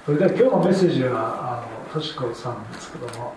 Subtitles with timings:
[0.06, 3.34] 「それでは今日のメッセージはあのとしこさんですけども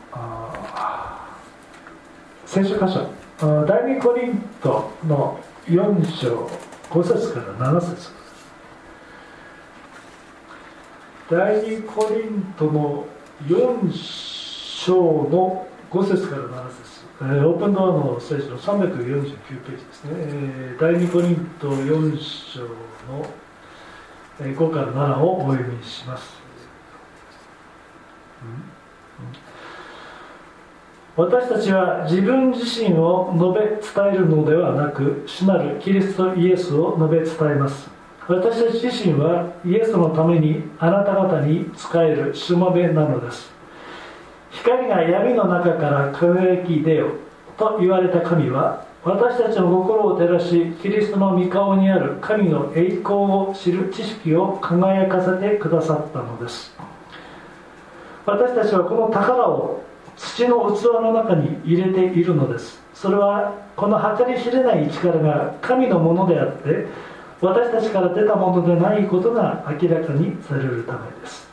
[2.45, 3.07] 聖書箇所
[3.39, 6.49] 第2コリントの4章
[6.89, 8.23] 5節から7節。
[11.29, 13.05] 第2コリントの
[13.47, 22.67] 4章の5節から7節えー、オープンドアの聖書の349ページですね、えー、第2コリント4章の、
[24.39, 24.87] 5から
[25.17, 26.42] 7をお読みします、
[31.15, 37.87] 私たちは自分自身を述べ伝えるのではなく主なるキリストイエスを述べ伝えます。
[38.27, 43.51] 私たち自身はイエスのためにあなた方に仕えるしもべなのです。
[44.49, 47.11] 光が闇の中から輝き出よ
[47.57, 56.73] と言われた神は私たちの心を照らしキリストの御顔にある神の栄光を知る知識を輝かせてくださったのです。
[58.25, 59.83] 私たちはこの宝を
[60.15, 66.87] 土の器の中に入れているのですそれはこの計り知れない力が神のものであって
[67.41, 71.47] 私たちから出たものでないことが明らかにされるためです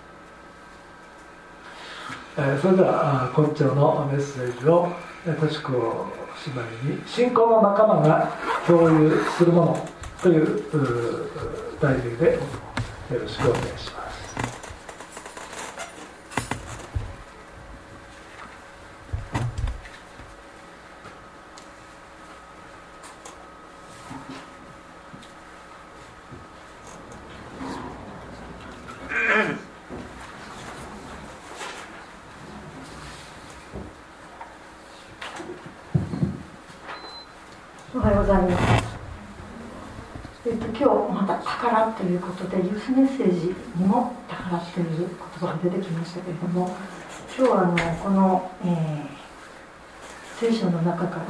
[2.39, 4.89] えそれでは今朝のメッセージを
[5.41, 6.07] としこ
[6.47, 8.29] 姉妹に「信仰の仲間が
[8.67, 9.89] 共有するもの」
[10.23, 10.63] という
[11.81, 12.39] 題名でよ
[13.21, 14.01] ろしくお願いします。
[42.01, 45.09] ということでユースメッセージにも宝という言
[45.39, 46.71] 葉が出てきましたけれども
[47.37, 51.25] 今日はあのこの、えー、聖書の中から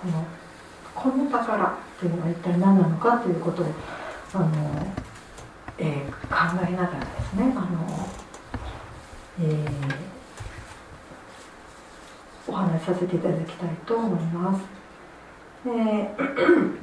[0.00, 0.24] この
[0.94, 3.66] 「この宝」というのは一体何なのかということを
[4.34, 4.46] あの、
[5.78, 8.08] えー、考えながらですねあの、
[9.42, 14.62] えー、お話しさせていただきたいと思います。
[15.66, 16.80] えー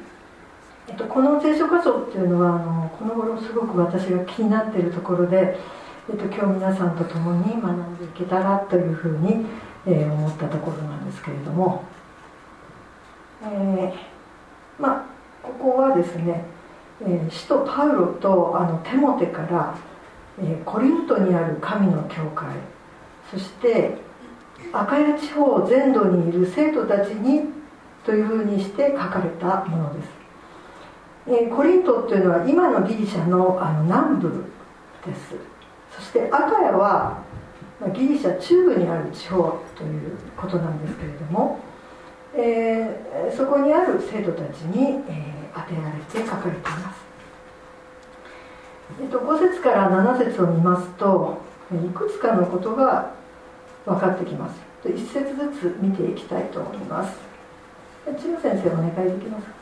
[0.89, 5.57] えっと、この聖書箇所っていうのはあのこの頃すごく私が気になっているところで、
[6.09, 9.45] えっと、今日皆さんと共に学んでいけたらというふうに、
[9.85, 11.83] えー、思ったところなんですけれども、
[13.43, 13.93] えー、
[14.81, 15.05] ま
[15.43, 16.45] ここはですね、
[17.01, 19.77] えー、使徒パウロとあのテモテから、
[20.39, 22.55] えー、コリントにある神の教会
[23.29, 23.97] そして
[24.71, 27.49] アカヤ地方全土にいる生徒たちに
[28.05, 30.09] というふうにして書かれたものです。
[31.27, 34.45] えコリントっていうのは今のギリシャのあの南部
[35.05, 35.56] です。
[35.97, 37.23] そしてアカヤは、
[37.93, 41.59] ギリシャ中部にある地方ということなんですけれども、
[42.35, 47.01] えー、そこにある生徒たちに、えー、当てられて書かれています、
[49.01, 53.13] えーと、5節から7節を見ますといくつかのことが
[53.85, 54.59] 分かってきます。
[54.85, 57.17] 1節ずつ見ていきたいと思います。
[58.05, 59.56] 千葉先生お願いできますか？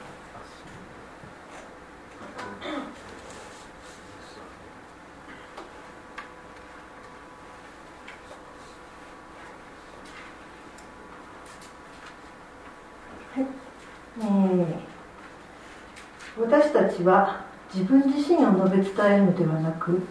[16.48, 20.02] 私たちは自分自身を述べ伝えるのではなく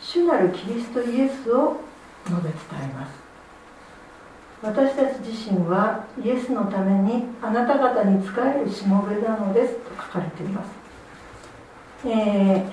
[0.00, 1.80] 主なるキリストイエスを
[2.26, 2.52] 述べ伝
[2.82, 3.20] えます。
[4.62, 10.70] 私たち自身はイエスのためにあなた方に仕えるしもべなのですと書かれています、
[12.06, 12.70] えー、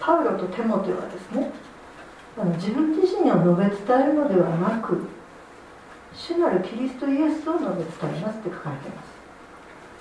[0.00, 1.52] パウロとテモテはですね
[2.36, 5.06] あの自分自身を述べ伝えるのではなく
[6.12, 9.15] 主なるキリストイエスを述べ伝えますって書かれています。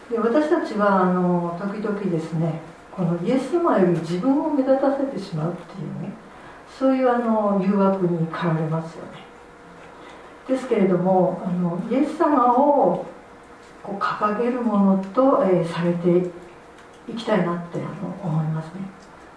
[0.10, 6.14] で私たちはあの時々ですねこのイエス様より自分を目立たせてしまうっていうね
[6.80, 9.26] そういうあの誘惑に駆られますよね。
[10.48, 13.06] ですけれどもあのイエス様を
[13.82, 16.30] こう掲げるものと、えー、されて
[17.10, 18.82] いきたいなってあの思いますね。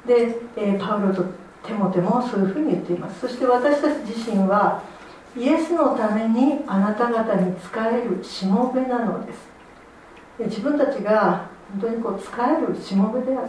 [0.06, 1.24] で、えー、パウロと
[1.64, 3.20] テモテもそういうふうに言っています。
[3.20, 4.82] そして私たち自身は
[5.36, 9.57] イエスのためにあなた方に仕えるしもべなのです。
[10.38, 13.48] 自分たちが本当にこう使えるしもべである。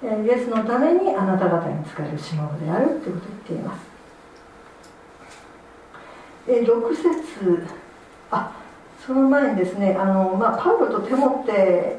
[0.00, 3.88] イエスのためにあなた方に使えるしもべであるということを言っています。
[6.46, 7.66] 6節。
[8.30, 8.52] あ
[9.04, 11.98] その前にですねあの、まあ、パウロとテモテ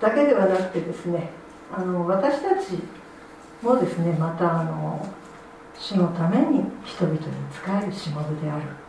[0.00, 1.30] だけではなくてですね
[1.72, 2.78] あの私たち
[3.62, 5.06] もですねまたあの
[5.78, 7.26] 主のために人々に仕
[7.84, 8.87] えるしもべである。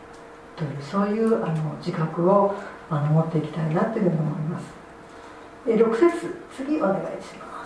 [0.60, 2.54] というそういうあの自覚を
[2.90, 4.66] あの持っていきたいなというふうに思います。
[5.66, 7.64] え6節次お願いしま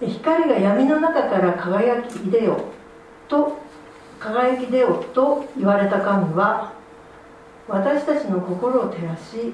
[0.00, 0.06] す。
[0.06, 2.58] 光が闇の中から輝き出よ
[3.28, 3.58] と
[4.18, 6.72] 輝き出よと言われた神は
[7.68, 9.52] 私たちの心を照らし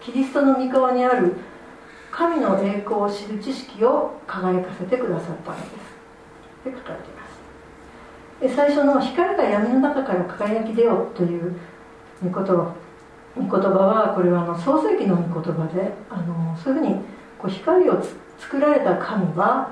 [0.00, 1.34] キリストの御顔にある
[2.12, 5.68] 神の栄光を知る知識を輝かせてくださったのです。
[6.68, 7.27] って書かれています。
[8.46, 11.56] 最初の「光が闇の中から輝き出よう」という
[12.22, 16.94] 御言葉はこれはあの創世記の御言葉であのそういうふうに
[17.38, 17.98] こう光を
[18.38, 19.70] 作られた神は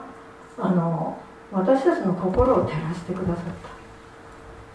[0.58, 1.16] あの
[1.52, 3.76] 私たちの心を照らしてくださった。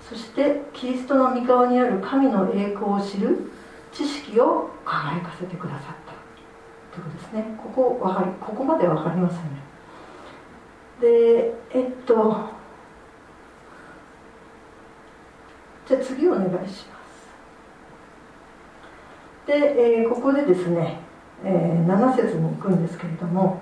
[0.08, 3.52] そしてキリストの御顔にある神の栄光を知る
[3.94, 6.14] 知識を輝かせてくださった。
[6.94, 7.60] ということですね。
[7.62, 9.50] ここわかりここまで分かりますよね。
[11.00, 12.61] でえっと
[15.92, 16.88] じゃあ次お願いします。
[19.46, 21.00] で、えー、ここでですね、
[21.44, 23.62] えー、7節に行くんですけれども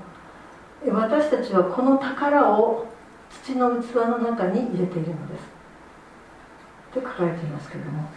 [0.92, 2.86] 私たちはこの宝を
[3.44, 5.48] 土の器の中に入れているのです。
[6.92, 8.08] って書かれていますけれども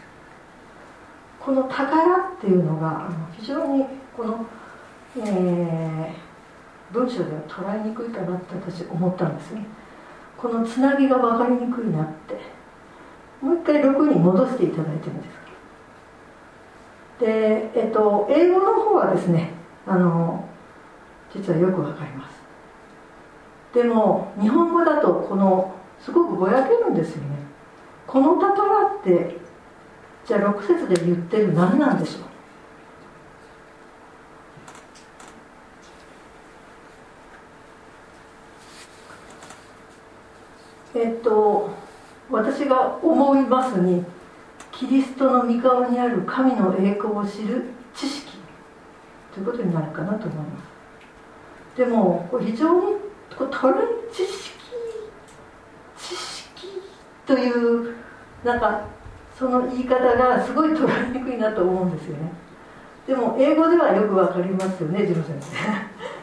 [1.40, 4.44] この宝っていうのが非常にこの、
[5.16, 9.64] えー、文章では捉えにくいかなって私思ったんですね。
[10.36, 12.61] このつなぎが分かりにくいなって。
[13.42, 15.42] もう一回6に戻していただいてるんですか？
[17.26, 19.50] で、えっと、英語の方はですね
[19.86, 20.48] あの
[21.34, 22.40] 実はよくわかります。
[23.74, 27.30] でも日本語だとこのすごくぼやけるんですよね。
[28.06, 29.38] この宝って
[30.24, 32.20] じゃあ6節で言ってる何なんでしょ
[40.94, 40.98] う？
[41.00, 41.70] えっと
[42.32, 44.02] 私が思いますに
[44.72, 48.38] キリストの御顔にある神の栄光を知る知識
[49.34, 50.58] ということになるかなと思いま
[51.74, 51.76] す。
[51.76, 52.96] でも非常に
[53.36, 54.52] こう取る知識
[55.96, 56.68] 知識
[57.26, 57.94] という
[58.44, 58.86] なんか
[59.38, 62.32] その言い方がすごい捉えにくいなと思うんですよね。
[63.06, 65.56] でも英語ではよくわかりますよねジム先生。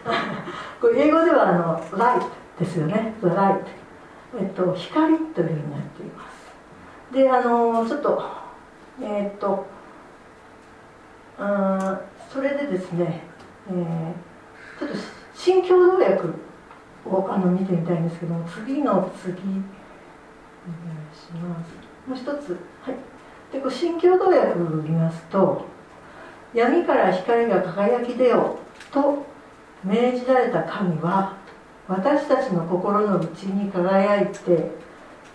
[0.82, 2.28] これ英語ではあの「ライト」
[2.60, 3.60] ですよね「ライト」
[4.38, 7.14] えっと光というふうになっています。
[7.14, 8.22] であのちょっと
[9.02, 9.66] え、っと
[11.40, 13.22] あそれでですね、
[13.70, 14.98] えー、ちょっと
[15.34, 16.28] 新共同訳
[17.06, 19.64] をあの見てみたいんですけども次の次お願い
[21.16, 21.90] します。
[22.08, 22.96] もう一つはい。
[23.52, 25.66] でこう新共同訳を見ますと
[26.54, 28.58] 「闇から光が輝き出よ」
[28.92, 29.26] と
[29.84, 31.34] 命じられた神は
[31.90, 34.72] 私たちの心の内に輝いて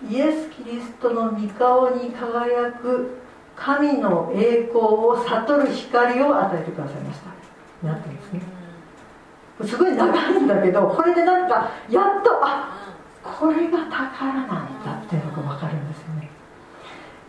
[0.08, 3.18] イエス・キリストの御顔に輝く
[3.56, 7.86] 神の栄光を悟る光を与えてくださいました。
[7.86, 8.42] なってですね。
[9.64, 14.46] すごい長いんだけどこれでなんかやっとあこれが宝なん
[14.84, 16.30] だっていうのが分かるんですよね。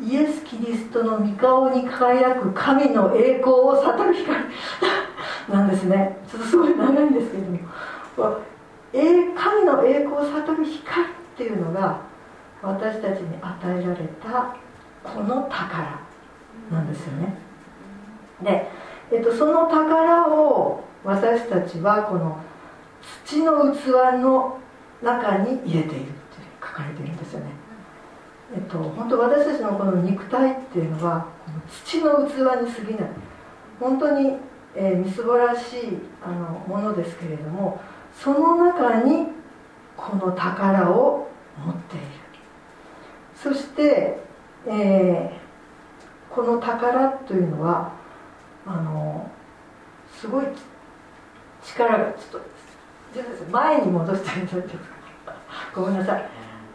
[0.01, 4.38] イエス・キリストの御顔に輝く神の栄光を悟る光。
[5.51, 6.17] なんですね。
[6.29, 8.54] ちょっとすごい長いんですけども。
[8.92, 12.01] 神の栄光を悟る光っていうのが
[12.62, 14.56] 私たちに与えられた
[15.04, 16.00] この宝
[16.72, 17.36] なんですよね。
[18.42, 18.68] で、
[19.12, 22.39] えっと、その宝を私たちはこの
[23.25, 23.88] 土の器
[24.22, 24.60] の
[25.04, 26.15] 中に入れているって
[26.62, 27.48] 書かれているんですよね。
[28.56, 33.10] えっと本当私たちのこの肉体っていうのはこの土の器に過ぎない。
[33.80, 34.38] 本当に、
[34.74, 37.80] えー、みすぼらしいあのものですけれども
[38.17, 39.27] その中に
[39.95, 42.05] この宝を持っている。
[43.36, 44.19] そして、
[44.67, 45.45] えー
[46.36, 47.93] この宝というのは
[48.65, 49.31] あの
[50.13, 50.45] すごい
[51.63, 54.75] 力がちょっと前に戻していただいて
[55.74, 56.29] ごめんなさい。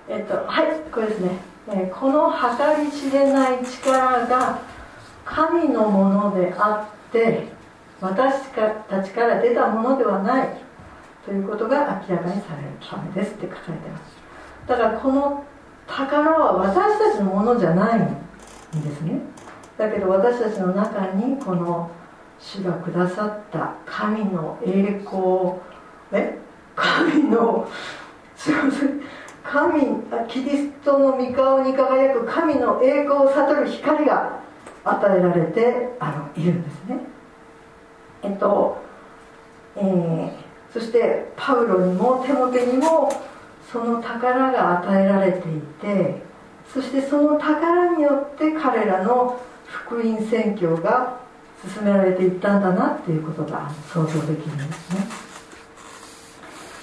[0.09, 1.33] えっとはいこれですね、
[1.69, 4.61] えー、この計り知れない力が
[5.27, 7.49] 神のものであって
[8.01, 8.45] 私
[8.89, 10.49] たちから出たものではない。
[11.31, 14.03] ということが明らかにされるためですって書かれてます。
[14.67, 15.45] だからこの
[15.87, 19.21] 宝は私たちのものじゃないんですね。
[19.79, 21.89] だけど私たちの中にこの
[22.41, 25.61] 主がくださった神の栄光
[26.11, 26.37] え？
[26.75, 27.71] 神の
[28.35, 29.01] すいません。
[29.45, 29.83] 神
[30.27, 34.41] キリストの御顔に輝く神の栄光を悟る光が
[34.83, 36.99] 与えられてあのいるんですね。
[38.25, 38.83] えっと、
[39.77, 40.31] えー、
[40.73, 43.13] そしてパウロにもテモテにも
[43.73, 46.23] その宝が与えられていて
[46.73, 51.21] そしてその宝によって彼らの福音宣教が
[51.75, 55.07] 進められていったんだなっていうことが想像できるんですね、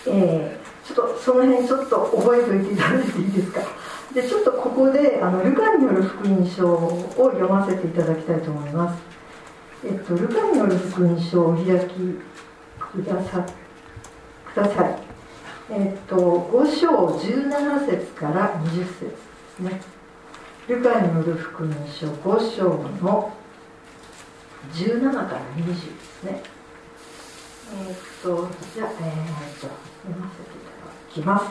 [0.08, 3.62] えー、ちょっとその辺ちょっと覚えておいていただいていいですか？
[4.14, 9.02] でちょっとここであのルカによる福音書を読ませていただきたいと思います。
[9.86, 11.96] えっとルカによる福音書をお開き
[12.80, 13.67] くださく
[14.62, 14.96] ださい。
[15.70, 19.10] えっと5章17節から20節で
[19.56, 19.82] すね。
[20.68, 22.64] ルカによる福音書5章
[23.04, 23.34] の
[24.74, 26.42] 17から20ですね。
[27.74, 29.68] えー、っとじゃあ、えー、っと
[30.04, 31.46] 読ませていただきます。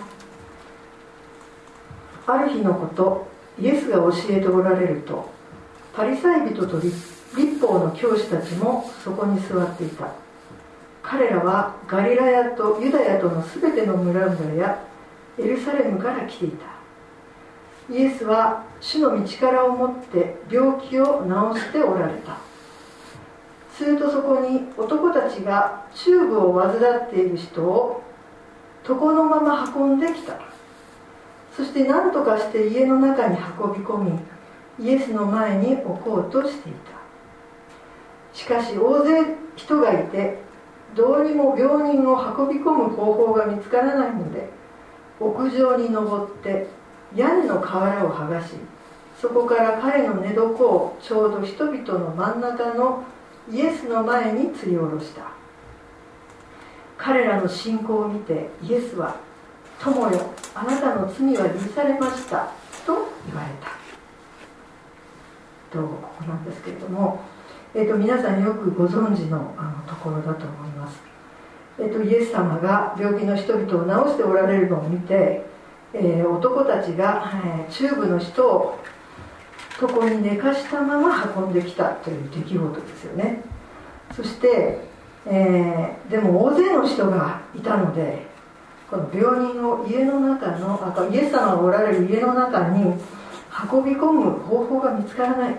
[2.27, 3.29] ある日のこと
[3.61, 5.31] イエスが教えておられると
[5.95, 6.97] パリサイ人と立
[7.61, 10.26] 法の教師たちもそこに座っていた。
[11.09, 14.83] 彼らはガリラヤとユダヤとのすべての村々や
[15.39, 16.67] エルサレムから来ていた。
[17.89, 21.23] イエスは主の道からを持って病気を
[21.55, 22.39] 治しておられた。
[23.73, 28.03] するとそこに男たちがチューブを患っている人を
[28.89, 30.41] 床のまま運んできた。
[31.57, 34.19] そして何とかして家の中に運び込み
[34.81, 36.97] イエスの前に置こうとしていた。
[38.37, 40.46] しかし大勢人がいて
[40.97, 44.49] どうにも病人を運び込む方法が見つからないので
[45.21, 46.67] 屋上に登って
[47.15, 48.55] 屋根の瓦を剥がし
[49.21, 53.05] そこから彼の寝床をちょうど人々の真ん中の
[53.51, 55.31] イエスの前に吊り下ろした。
[56.99, 59.17] 彼らの信仰を見てイエスは
[59.81, 60.21] 「友よ
[60.55, 62.49] あなたの罪は許されました」
[62.85, 63.71] と言われた。
[65.71, 67.21] とここなんですけれども、
[67.79, 70.99] えーと、皆さんよくご存知のあのところだと思います、
[71.79, 75.45] えーと、イエス様が病気の人々を治しておられるのを見て、
[75.93, 78.79] えー、男たちが、えー、チューブの人を
[79.79, 83.43] 床に寝かしたまま運んできたという出来事ですよね。
[84.17, 84.81] そして、
[85.27, 88.23] えー、でも大勢の人がいたので
[88.91, 92.85] この病人を家の中のあイエス様がおられる家の中に
[93.71, 95.57] 運び込む方法が見つからない。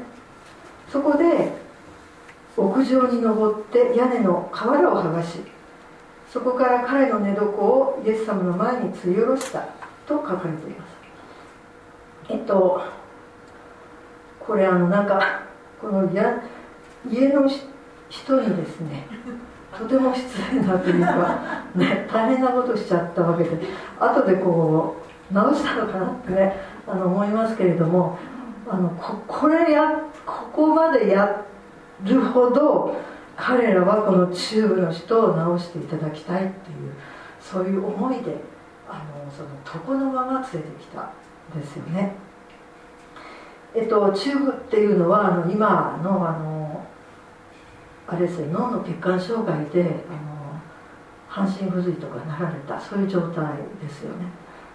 [0.90, 1.67] そこで
[2.58, 5.40] 屋上に登って屋根の瓦を剥がし
[6.32, 9.62] そこから彼の寝床をイエス様の前に吊り下ろした
[10.06, 10.98] と書かれています。
[12.30, 12.82] えっと
[14.40, 15.44] これあのなんか
[15.80, 16.42] このや
[17.10, 17.50] 家の
[18.10, 19.08] 人にですね
[19.78, 23.58] とても失礼なというか、 ね、大変なことしちゃったわけで
[24.00, 24.96] 後でこ
[25.32, 28.18] う直したのかなってねあの思いますけれども
[28.68, 31.46] あのここれやここまでや
[32.04, 32.96] るほど
[33.36, 36.94] 彼らはこのチューブの人を直していただきたいっていう
[37.40, 38.36] そういう思いで
[38.90, 41.12] あのその床のまま連れてきた
[41.56, 42.16] んですよね。
[43.76, 46.86] えっと、チューブっていうのはあの今のあの
[48.08, 50.28] あれですね脳の血管障害であの
[51.28, 53.46] 半身不随とかなられたそういう状態
[53.82, 54.26] ですよね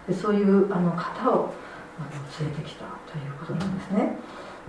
[0.07, 1.55] でそういうあの方を
[1.99, 4.17] あの連れてきたということなんですね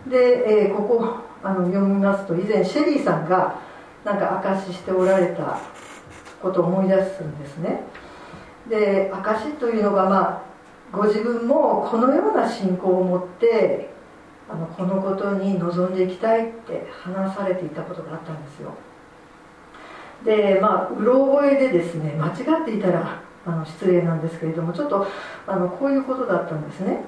[0.07, 3.59] で、えー、ここあの読みますと以前シェリーさんが
[4.05, 5.59] なんか証ししておられた
[6.41, 7.81] ことを思い出すんですね。
[8.69, 10.41] で証しというのがまあ
[10.91, 13.89] ご自分もこのような信仰を持って
[14.49, 18.73] あのこのことに臨んでいきたいって話されていたことがあったんですよ。
[20.23, 25.05] でまあうろ覚えでですね間違っていたらあの失礼なんですけれどもちょっと
[25.47, 27.03] あのこういうことだったんですね。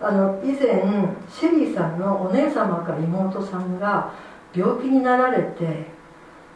[0.00, 0.82] あの以前
[1.30, 4.12] シェリーさんのお姉様か妹さんが
[4.54, 5.86] 病気になられて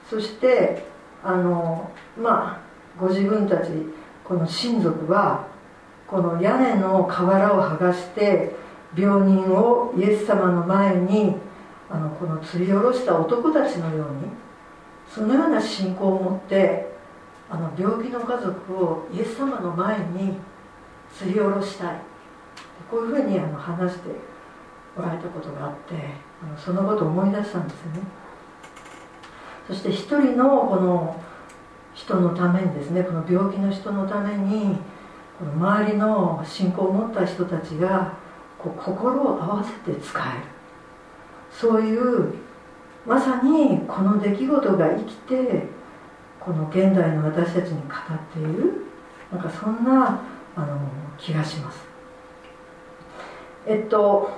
[0.08, 0.84] そして
[1.22, 2.60] あのまあ
[2.98, 3.70] ご自分たち
[4.24, 5.46] この親族は
[6.06, 8.54] この屋根の瓦を剥がして
[8.96, 11.36] 病人をイエス様の前に
[11.88, 14.30] あのこの吊り下ろした男たちのように
[15.08, 16.90] そのような信仰を持って
[17.48, 20.36] あの病気の家族をイエス様の前に
[21.12, 22.09] 吊り下ろしたい。
[22.90, 24.10] こういうふうにあの話して
[24.96, 25.94] おられたことがあって
[26.42, 28.00] あのそのことを思い出したんですよね。
[29.66, 31.20] そして一人のこの
[31.94, 34.76] 人のためにですねこの病気の人のために
[35.38, 38.14] この周りの信仰を持った人たちが
[38.58, 40.44] こう心を合わせて使える。
[41.50, 42.34] そういう
[43.06, 45.66] まさにこの出来事が生きて
[46.38, 48.86] この現代の私たちに語っている
[49.30, 50.20] なんかそんな
[50.56, 50.78] あの
[51.18, 51.89] 気がします。
[53.66, 54.30] えっと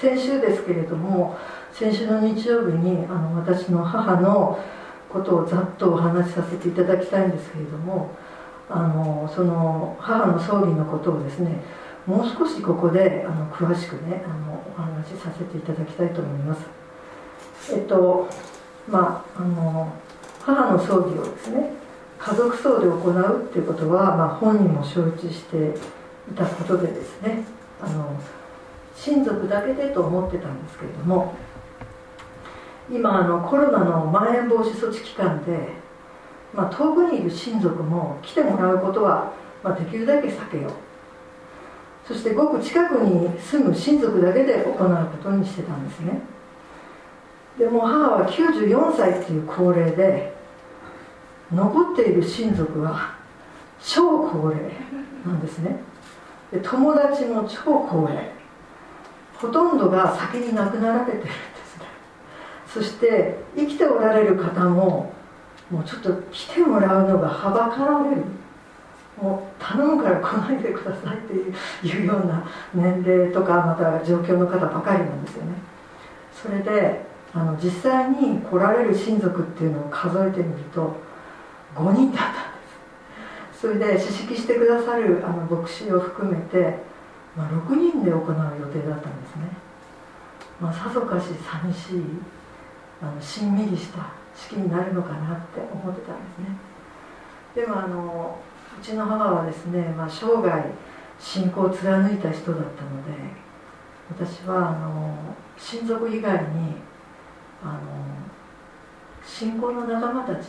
[0.00, 1.36] 先週ですけれども
[1.72, 4.58] 先週の日曜日にあの私の母の
[5.08, 8.10] ことをざっとお話しさせていただきたいんですけれども
[8.68, 11.62] あのその母の葬儀のことをですね
[12.06, 16.62] もう少しここであの詳しくねあのお話しさせていただきたいと思います。
[17.72, 18.28] えっと
[18.88, 19.92] まああの
[20.42, 21.72] 母の葬儀をですね
[22.18, 25.74] 家族葬で行うっていうことは、まあ、本人も承知して
[26.30, 27.44] いたことでですね
[29.02, 31.34] 親族だけでと思ってたんですけれども
[32.92, 35.68] 今あのコロナのまん延防止措置期間で、
[36.52, 39.32] まあ、遠くにいる親族も来てもらうことは、
[39.62, 40.72] まあ、できるだけ避けよう。
[42.06, 46.20] そしてごく近くに住む親族だけで行うことにしてたんですね。
[47.56, 50.34] でも母は94歳っていう高齢で
[51.52, 53.14] 残っている親族は
[53.80, 54.72] 超高齢
[55.24, 55.80] なんですね。
[56.50, 58.39] で友達も超高齢。
[59.40, 61.84] ほとんどが先に亡くなられてるんですね。
[62.66, 65.12] そして生きておられる方も
[65.70, 68.22] もうちょっと来てもらうのがはばかられる。
[69.20, 71.34] もう頼むから来ないでくださいって
[71.86, 72.42] いうような
[72.74, 75.52] 年齢とかまた状況の方ばかりなんですよね。
[76.32, 80.96] それであの実際に来られる親族っていうのを数えてみると
[81.74, 82.34] 5人だったん
[83.52, 83.60] です。
[83.60, 86.78] それで試式してくださるあの牧師を含めて、
[87.36, 88.20] まあ、6人で行う
[88.60, 89.48] 予定だったんですね、
[90.60, 92.02] まあ、さぞかし寂しい
[93.02, 96.56] あのしんみりした式になるのかなって思ってたんですね。
[97.54, 98.38] でもあの
[98.78, 100.64] うちの母はですね、まあ、生涯
[101.18, 103.12] 信仰を貫いた人だったので
[104.10, 105.14] 私はあの
[105.58, 106.76] 親族以外に
[107.62, 107.80] あの
[109.24, 110.48] 信仰の仲間たち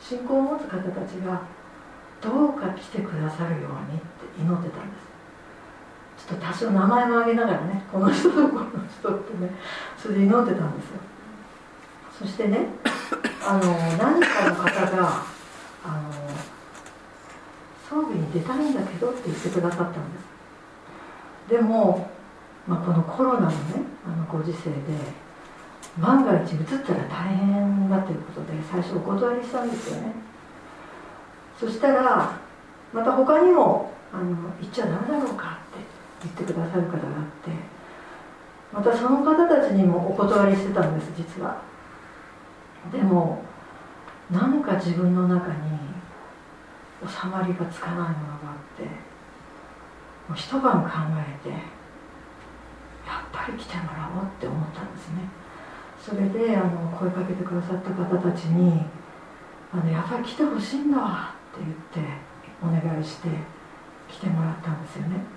[0.00, 1.42] 信仰を持つ方たちが
[2.20, 5.13] どうか来てくださるようにって祈ってたんです。
[6.26, 9.50] ちょっと多少名前も挙げながらねこの人とこの人ってね
[9.98, 11.00] それで祈ってたんですよ。
[12.18, 12.66] そしてね
[13.46, 13.60] あの
[13.98, 15.22] 何かの方が
[15.84, 16.12] あの
[17.90, 21.50] 葬儀に出たいんだけどって言ってくださったんです。
[21.50, 22.08] でも、
[22.66, 23.56] まあ、このコロナのね
[24.06, 24.80] あのご時世で
[25.98, 30.12] 万が一移ったら大変だということで最初お断りしたんですよね。
[31.60, 32.38] そしたら
[32.92, 35.63] また他にもあの行っちゃダメだろうか。
[36.24, 37.02] 言ってくださる方があっ
[37.44, 37.74] て。
[38.74, 41.62] またその方たちにもお断りしてたんです実は。
[42.90, 43.44] でも
[44.30, 45.54] 何か自分の中に
[47.06, 48.82] 収まりがつかないものがあって
[50.28, 55.20] もう一晩考えてやっぱり来てもらおうって思ったんですね。
[56.00, 58.82] それであの声かけてくださった方たちに
[59.72, 62.12] あの「やっぱり来てほしいんだわ」って言って
[62.60, 63.28] お願いして
[64.08, 65.33] 来てもらったんですよね。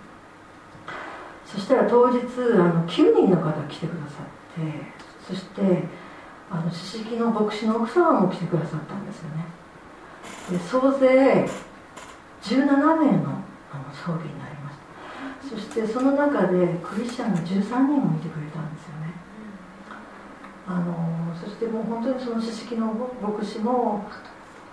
[1.47, 5.83] そしたら当日あの9人の方来てくださってそして
[6.51, 9.45] あの四式の牧師の奥様も来てくださったんですよね。
[10.51, 11.45] で総勢
[12.43, 14.77] 17名のあの葬儀になりまし
[15.49, 15.55] た。
[15.55, 19.13] そしてその中でクリスチャンが13人もいてくれたんですよね。
[20.67, 24.05] あのそしてもう本当にその知識の牧師も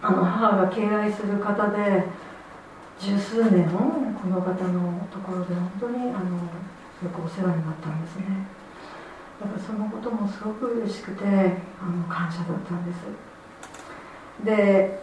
[0.03, 2.05] あの母が敬愛する方で
[2.99, 6.39] 十数年この方のところで本当にあの
[7.05, 8.25] よくお世話になったんですね。
[9.41, 14.45] だからそのこともすごく嬉しくてあの感謝だったんです。
[14.45, 15.01] で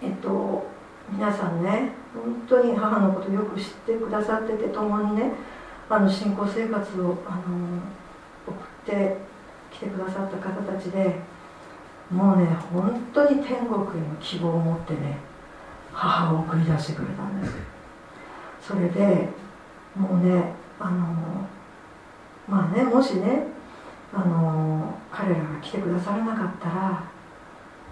[0.00, 0.66] えっと
[1.10, 5.32] 皆さんね本当に母のことよく知ってくださってて共にね
[5.90, 7.80] あの信仰生活をあの
[8.46, 8.54] 送っ
[8.86, 9.16] て
[9.70, 11.18] 来てくださった方たちで
[12.10, 15.18] もうね本当に天国への希望を持ってね
[15.92, 17.56] 母を送り出してくれたんです。
[18.60, 19.28] それで
[19.96, 21.48] もうねあの
[22.48, 23.44] まあねもしね
[24.12, 27.04] あの彼らが来てくださらなかったら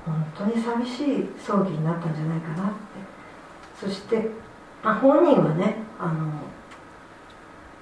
[0.05, 3.21] 本当に寂しい葬儀になったんじゃないかなって。
[3.81, 4.29] そして、
[4.85, 6.33] まあ、本人はねあの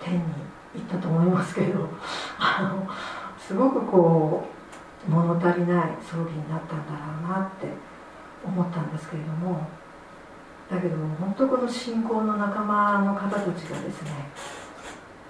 [0.01, 0.21] 天に
[0.75, 1.89] 行ったと思いますけど
[2.39, 2.89] あの
[3.37, 4.47] すごくこ
[5.09, 7.67] う物足りない葬儀になったんだろうなって
[8.45, 9.67] 思ったんですけれども
[10.71, 14.11] だけど本当この信仰の仲間の方たちがですね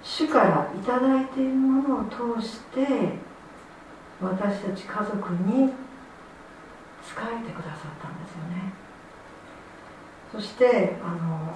[0.09, 2.81] 主から頂いているものを通して
[4.19, 5.69] 私たち家族に
[7.05, 8.73] 仕えてくださったんですよね。
[10.31, 11.55] そしてあの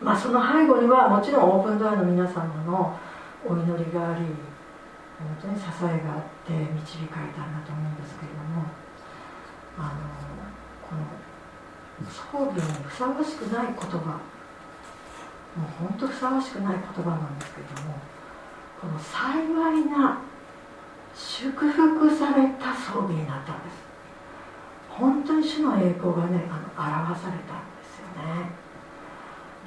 [0.00, 2.96] まあその背後にはもちろんオープンドアの皆様の
[3.44, 4.24] お祈りがあり
[5.18, 8.64] 本当に支えがあって導かれたんだと思うんですけれども
[9.78, 9.90] あの
[10.88, 14.20] この葬儀にふさわしくない言葉
[15.56, 17.94] もう本当ふさわしくない言葉なんですけれども
[18.80, 20.20] この幸いな
[21.14, 23.90] 祝福された装備になったんです。
[24.88, 28.50] 本当に主の栄光がねあの表されたんですよね。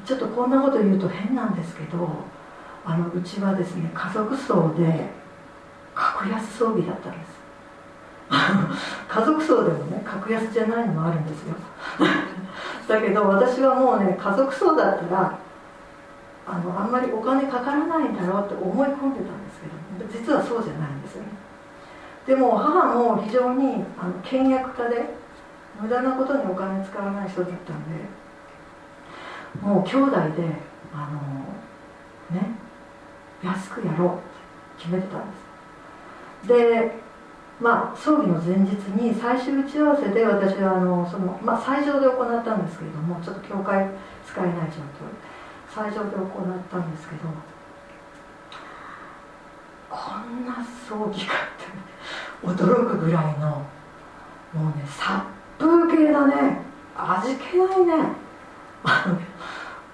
[0.05, 2.09] ちょっとこんなこと言うと変なんですけど
[2.85, 5.09] あのうちはですね家族葬で
[5.93, 7.43] 格安装備だったんです。
[9.07, 11.55] 家族葬でもね格安じゃないのもあるんですよ。
[12.87, 15.37] だけど私はもうね家族葬だったら
[16.45, 21.29] あのあんまりお金かからないんだろうって思い込んでたんですけど実はそうじゃないんですよね。
[22.27, 25.13] でも母も非常にあの倹約家で
[25.79, 27.99] 無駄なことにお金使わない人だったんで
[29.61, 30.19] もう兄弟で
[30.93, 32.51] あのね
[33.43, 34.23] 安くやろうって
[34.83, 36.47] 決めてたんです。
[36.47, 37.03] で
[37.59, 43.87] まあ葬儀の前日に最終打ち合わせで私はあのその、まあ、斎場で行ったんですけれどもちょっと教会
[44.25, 45.07] 使えない状況
[45.73, 46.27] 斎場で行っ
[46.69, 47.21] たんですけど
[49.89, 53.65] こんな葬儀かって驚くぐらいの
[54.53, 55.23] もうね殺
[55.57, 56.61] 風景だね。
[56.95, 58.15] 味気ないね。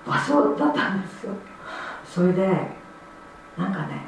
[0.05, 1.33] 場所だったんですよ。
[2.03, 2.47] それで
[3.57, 4.01] なんかね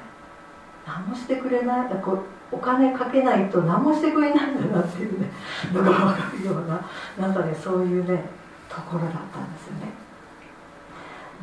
[0.86, 2.20] 何もしてくれないこ
[2.52, 5.30] お金かけないと何もしてくれないんだなっていうね
[5.72, 6.82] のが分かるような
[7.18, 8.26] なんかねそういうね
[8.68, 10.11] ところだったんですよね。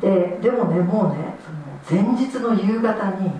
[0.01, 3.31] ででもねもうねその前日の夕方に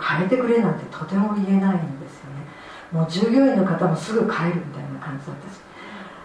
[0.00, 2.44] 変えてくれなんてとても言えないんですよね。
[2.92, 5.60] もう従業員の方もすぐ帰るみたいな感じだったし。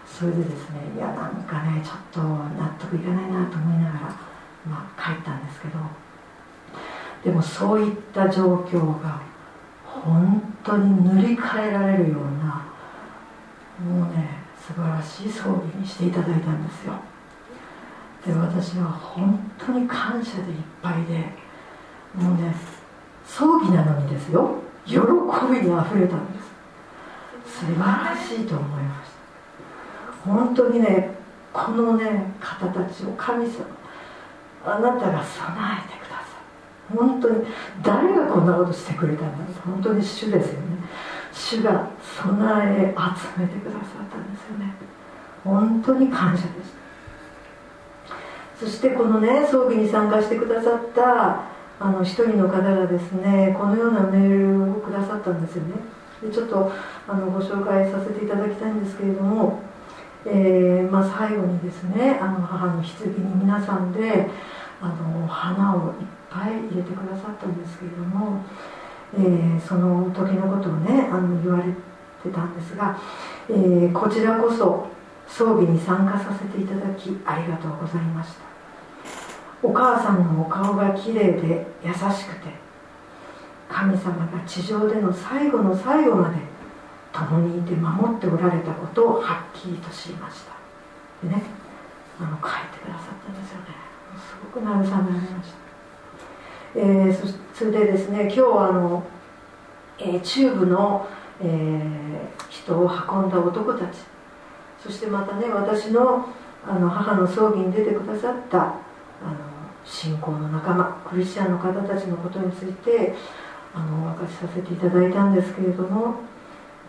[0.05, 3.99] それでですねいやなんかねちょっと納得いかないなと思いながら、
[4.67, 5.79] まあ、帰ったんですけど。
[7.23, 9.21] でもそういった状況が
[9.83, 12.65] 本当に塗り替えられるような
[13.79, 16.93] もうね素晴らしい装備にしていただいたんですよ。
[18.25, 21.13] で私は本当に感謝でいっぱいで
[22.13, 22.53] もうね
[23.25, 24.55] 葬儀なのにですよ。
[24.85, 25.01] 喜び
[25.67, 26.39] にあふれたんで
[27.45, 27.59] す。
[27.59, 29.11] 素晴らしいと思いまし
[30.25, 30.29] た。
[30.29, 31.11] 本当にね
[31.53, 33.65] このね方たちを神様
[34.65, 36.23] あなたが備えてくださ
[36.93, 36.97] い。
[36.97, 37.45] 本当に
[37.83, 40.67] 誰がこんなことしてくれたんだ本当に主ですよね。
[41.31, 44.73] 主が備え集めてくださったんですよね。
[45.43, 46.73] 本当に感謝です。
[48.59, 51.45] そしてこのね葬儀に参加してくださった
[51.79, 55.75] あの一人の方がですねこのようなメールをくださったんですよね。
[56.21, 56.69] でちょっと
[57.07, 59.61] あのご紹介させていただきたいんですけれども、
[60.25, 64.29] えー、まあ、最後にですねあの母の棺に皆さんで
[64.81, 65.93] あの花をいっ
[66.29, 68.43] ぱい入れてくださったんですけれども、
[69.17, 72.99] えー、その時のことをねあの言われてたんですが、
[73.49, 74.87] えー、こちらこそ
[75.27, 78.48] 葬儀に参加させていただきありがとうございました。
[79.61, 82.49] お母さんのお顔がきれいで優しくて
[83.67, 86.37] 神様が地上での最後の最後まで
[87.11, 90.53] 共にいて守っておられたことをはっきりと知りました。
[91.27, 91.43] でね
[92.19, 93.65] あの書いてくださったんですよね。
[94.17, 95.57] すごく慰められました、
[96.75, 99.03] えー、そそれでですね今日あの、
[99.99, 101.07] えー、中部の、
[101.41, 103.99] えー、人を運んだ男たち。
[104.81, 106.25] そしてまたね私の
[106.67, 108.73] あの母の葬儀に出てくださったあの
[109.89, 113.15] 信仰の仲間クリスチャンの方たちのことについて
[113.73, 116.15] あのお明かしさせていただいたんですけれども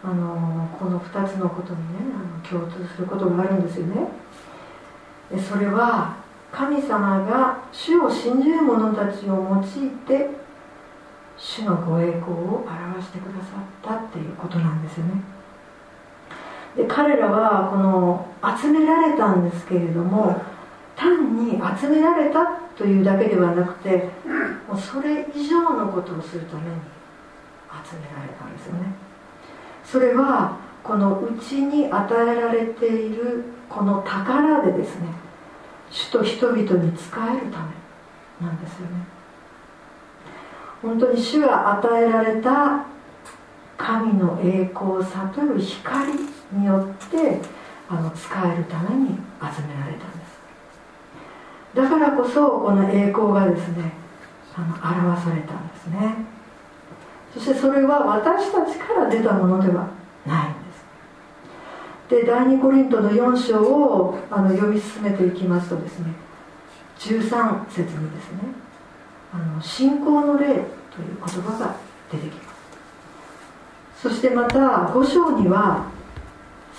[0.05, 4.09] あのこの2つのことにねあの共通することがあるんですよね。
[5.39, 6.17] それは
[6.53, 10.31] 神様が主を信じる者たちを用いて
[11.39, 15.23] 主のご栄光を表してくださったっていうことなんですよね。
[16.77, 18.27] で彼らはこの
[18.61, 20.41] 集められたんですけれども
[21.01, 22.45] 単に集められた
[22.77, 24.11] というだけではなくて
[24.69, 26.77] もうそれ以上のことをするために
[27.83, 28.93] 集められたんですよね。
[29.83, 35.07] それはこのうちに与えられているこの宝でですね
[35.91, 37.59] 主と人々に仕えるた
[38.43, 39.21] めなんですよね。
[40.83, 42.85] 本当に主が与えられた
[43.79, 46.13] 神の栄光を悟る光
[46.53, 47.41] によって
[47.89, 49.70] あの使えるために集められた。
[51.75, 53.93] だからこそこの栄光がですね
[54.57, 56.15] あの表されたんですね。
[57.33, 59.89] そしてそれは私たちから出たものでは
[60.27, 60.59] ないんで
[62.19, 62.23] す。
[62.23, 66.13] で第2コリントの4章をあの読み進めていきますとですね
[66.99, 68.41] 13節にですね
[69.33, 70.65] あの信仰の霊という
[71.25, 71.77] 言葉が
[72.11, 72.51] 出てきます。
[74.03, 75.85] そしてまた5章には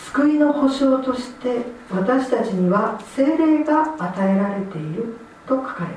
[0.07, 5.93] 救いの保証として私たちには精霊が与えられていると書かれ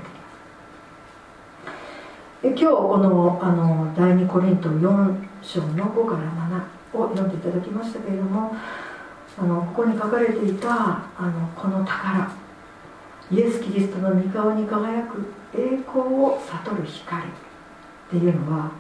[2.47, 6.19] ています、今日このあの第2コリント4章の5から
[6.95, 8.55] 7を読んでいただきましたけれども
[9.37, 12.31] あのここに書かれていたあのこの宝
[13.33, 17.27] イエス・キリストの御顔に輝く栄光を悟る光っ
[18.11, 18.71] ていうのは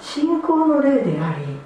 [0.00, 1.56] 信仰の霊であり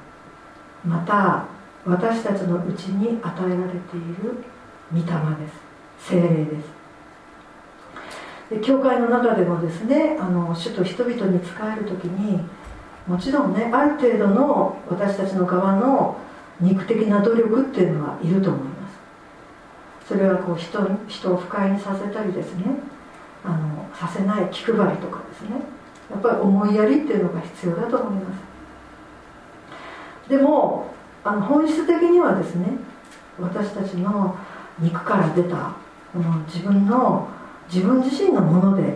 [0.85, 1.52] また
[1.85, 4.45] 私たちのうちに与えられている
[4.93, 5.07] 御霊で
[5.49, 6.11] す。
[6.11, 6.83] 精霊です。
[8.51, 12.41] で教会の中でもですねあの主と人々に仕える時に
[13.07, 16.19] もちろんねある程度の私たちの側の
[16.61, 20.09] 肉的な努力っていうのはいると思います。
[20.09, 22.65] それはこう人人を不快にさせたりですね
[23.45, 25.57] あのさせない気配りとかですね
[26.11, 28.35] やっぱり思いやりっていうのが必要だと思いま
[30.29, 30.29] す。
[30.29, 30.93] でも
[31.25, 32.67] あの本質的にはですね
[33.39, 34.37] 私たちの
[34.79, 35.75] 肉から出た
[36.13, 37.29] この自分の
[37.73, 38.95] 自分自身のもので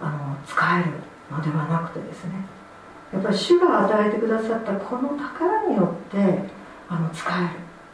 [0.00, 0.90] あの使える
[1.30, 2.32] のではなくてですね
[3.12, 6.18] やっぱり主が与えてくださったこの宝によって
[6.88, 7.48] あの使える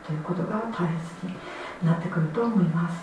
[0.07, 0.87] ということが大
[1.21, 2.97] 切になってくると思います、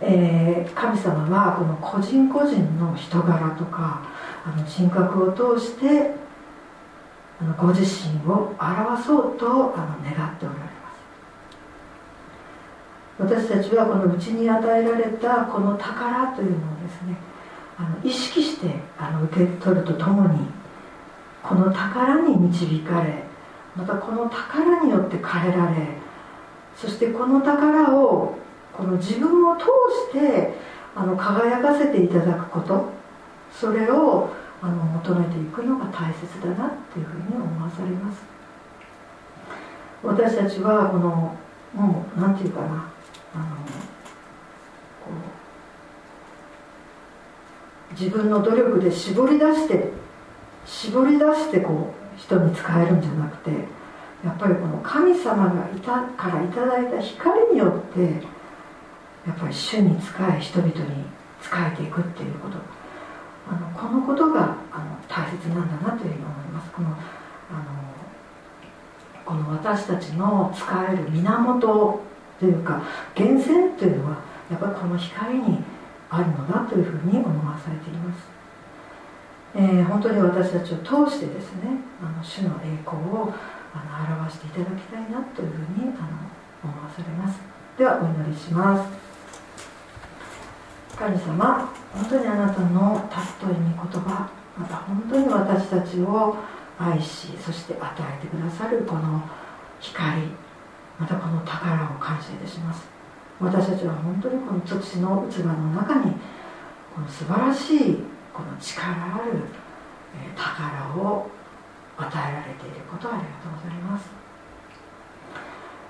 [0.00, 4.02] えー、神様はこの個人個人の人柄とか
[4.44, 6.27] あの人格を通して
[7.40, 10.78] あのご自身を表そうとあの願っておられます。
[13.18, 17.16] 私たちはこのうちに与えられたこの宝というのをですね
[17.76, 18.66] あの意識して
[18.98, 20.40] あの受け取るとともに
[21.42, 23.24] この宝に導かれ
[23.76, 25.76] またこの宝によって変えられ
[26.76, 28.36] そしてこの宝を
[28.72, 29.64] この自分を通
[30.12, 30.54] して
[30.94, 32.86] あの輝かせていただくこと
[33.52, 34.30] それを
[34.60, 38.22] あの求めていくのが大切だなっていうふうに思わされます。
[40.02, 41.36] 私たちはこの
[41.74, 42.80] もう何て言うかなあのこ
[47.90, 49.90] う自分の努力で絞り出して
[50.66, 53.50] 絞り出してこう人に使えるんじゃなくて
[54.24, 58.00] やっぱりこの神様がいたからいただいた光によって
[59.26, 60.74] やっぱり主に仕え人々に
[61.40, 62.77] 仕えていくっていうこと。
[63.48, 66.70] あのこのことがあの大切なんだなというふうに思います。
[66.70, 67.88] このあの
[69.24, 72.00] この私たちの使える源
[72.40, 72.82] というか
[73.14, 74.16] 源泉というのは
[74.50, 75.58] やっぱりこの光に
[76.08, 78.24] あるのだというふうに思わされています、
[79.54, 83.34] えー、本当に私たちを通してですねあの主の栄光を
[83.74, 87.38] あの表していただきたいなというふうにあの思わされます。
[87.76, 89.07] ではお祈りします。
[90.98, 91.72] 神様。
[91.94, 94.28] 本当にあなたの尊い御言葉
[94.58, 96.36] また本当に私たちを
[96.76, 99.22] 愛しそして与えてくださるこの
[99.80, 100.22] 光
[100.98, 102.88] またこの宝を感謝いたします。
[103.40, 106.12] 私たちは本当にこの土の器の中に
[106.92, 107.78] この素晴らしい
[108.34, 109.38] この力ある
[110.34, 111.30] 宝を
[111.96, 114.10] 与えられていることをありがとうございます。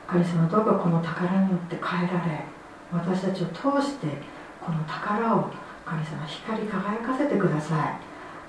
[0.06, 2.44] 神様どうかこの宝によって変えられ
[2.92, 4.06] 私たちを通して
[4.68, 5.50] この宝を
[5.86, 7.96] 神様光り輝かせてください。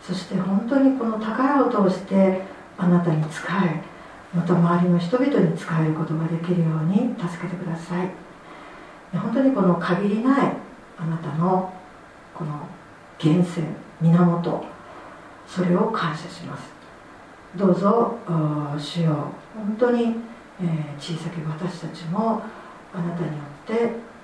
[0.03, 2.41] そして本当にこの宝を通して
[2.77, 3.81] あなたに仕え
[4.35, 8.09] また周りの人々に仕えることができるように助けてください。
[9.17, 10.53] 本当にこの限りない
[10.97, 11.73] あなたの
[12.35, 12.67] この
[13.23, 13.67] 源泉
[14.01, 14.65] 源
[15.47, 16.69] それを感謝します。
[17.55, 18.17] どうぞ
[18.77, 20.15] 主よ本当に、
[20.61, 22.43] え、小さき私たちも
[22.93, 23.73] あなたによって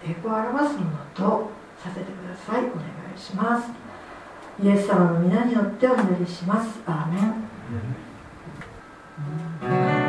[0.03, 1.49] 栄光を表すものと
[1.81, 2.63] させてください。
[2.63, 2.83] お願
[3.15, 3.69] いします。
[4.63, 6.79] イエス様の皆によってお祈りします。
[6.85, 7.21] アーメ
[10.01, 10.04] ン。